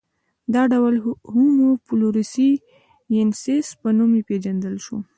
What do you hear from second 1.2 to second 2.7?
هومو فلورسي